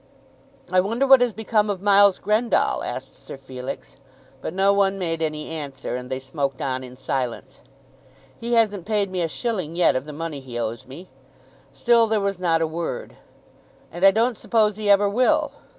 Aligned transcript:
"I 0.71 0.79
wonder 0.79 1.05
what 1.05 1.21
has 1.21 1.31
become 1.31 1.69
of 1.69 1.79
Miles 1.79 2.17
Grendall," 2.17 2.83
asked 2.83 3.15
Sir 3.15 3.37
Felix. 3.37 3.97
But 4.41 4.51
no 4.51 4.73
one 4.73 4.97
made 4.97 5.21
any 5.21 5.47
answer, 5.51 5.95
and 5.95 6.09
they 6.09 6.17
smoked 6.17 6.59
on 6.59 6.83
in 6.83 6.97
silence. 6.97 7.59
"He 8.39 8.53
hasn't 8.53 8.87
paid 8.87 9.11
me 9.11 9.21
a 9.21 9.27
shilling 9.27 9.75
yet 9.75 9.95
of 9.95 10.05
the 10.05 10.11
money 10.13 10.39
he 10.39 10.57
owes 10.57 10.87
me." 10.87 11.07
Still 11.71 12.07
there 12.07 12.19
was 12.19 12.39
not 12.39 12.63
a 12.63 12.65
word. 12.67 13.15
"And 13.91 14.03
I 14.03 14.09
don't 14.09 14.37
suppose 14.37 14.75
he 14.77 14.89
ever 14.89 15.07
will." 15.07 15.51